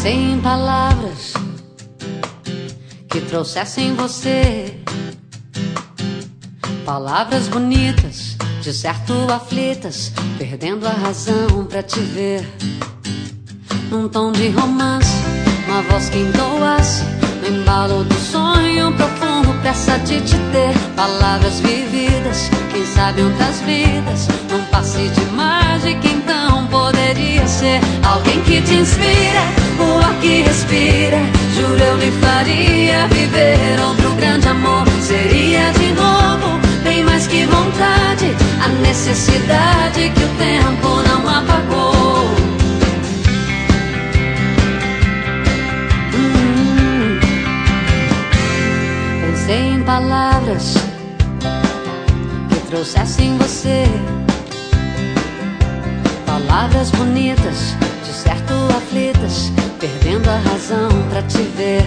[0.00, 1.34] Pensei em palavras
[3.10, 4.80] que trouxessem você.
[6.86, 12.48] Palavras bonitas, de certo aflitas, perdendo a razão pra te ver.
[13.90, 15.12] Num tom de romance
[15.70, 17.04] uma voz que entoasse
[17.40, 20.74] no embalo do sonho profundo, pressa de te ter.
[20.96, 28.60] Palavras vividas, quem sabe outras vidas, num passe de mágica, então poderia ser alguém que
[28.62, 29.42] te inspira,
[29.78, 31.18] o ar que respira.
[31.54, 34.84] Juro eu lhe faria viver outro grande amor.
[35.00, 38.09] Seria de novo, bem mais que vontade,
[49.84, 50.74] Palavras
[52.48, 53.84] que trouxessem você
[56.50, 61.84] Palavras bonitas, de certo aflitas, perdendo a razão pra te ver.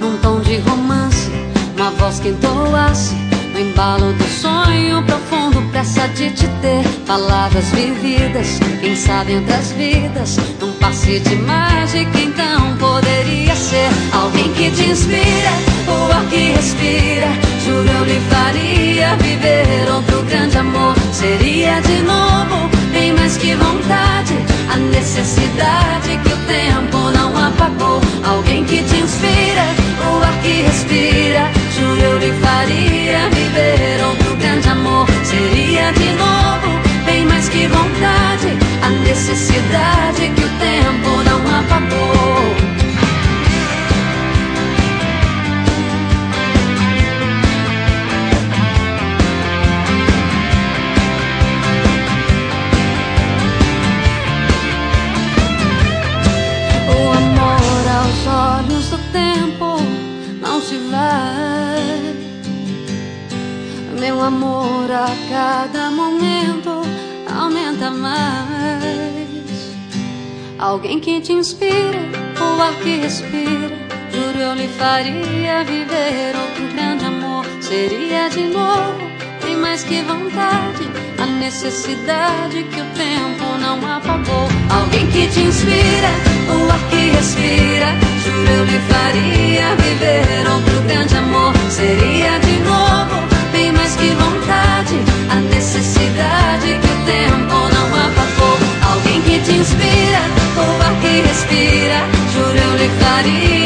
[0.00, 1.30] Num tom de romance,
[1.76, 3.14] uma voz que entoasse,
[3.52, 6.82] no embalo do sonho profundo, pressa de te ter.
[7.06, 14.52] Palavras vividas, quem sabe entre as vidas, num passe de mágica, então poderia ser alguém
[14.54, 15.27] que te inspira,
[21.18, 22.68] seria de novo.
[22.92, 24.34] Bem mais que vontade,
[24.72, 25.87] a necessidade
[60.90, 62.16] vai.
[63.98, 66.82] Meu amor a cada momento
[67.28, 69.28] aumenta mais.
[70.58, 71.98] Alguém que te inspira,
[72.40, 73.76] o ar que respira.
[74.12, 77.44] Juro eu lhe faria viver outro grande amor.
[77.60, 78.98] Seria de novo,
[79.40, 80.88] tem mais que vontade.
[81.20, 84.48] A necessidade que o tempo não apagou.
[84.70, 86.10] Alguém que te inspira,
[86.48, 87.27] o ar que respira.
[103.28, 103.57] Apagou.